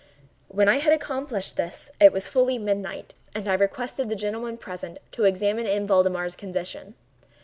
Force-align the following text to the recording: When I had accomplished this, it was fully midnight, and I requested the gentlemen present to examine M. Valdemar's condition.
When 0.47 0.67
I 0.67 0.79
had 0.79 0.93
accomplished 0.93 1.57
this, 1.57 1.91
it 1.99 2.11
was 2.11 2.27
fully 2.27 2.57
midnight, 2.57 3.13
and 3.35 3.47
I 3.47 3.53
requested 3.53 4.09
the 4.09 4.15
gentlemen 4.15 4.57
present 4.57 4.97
to 5.11 5.25
examine 5.25 5.67
M. 5.67 5.85
Valdemar's 5.85 6.35
condition. 6.35 6.95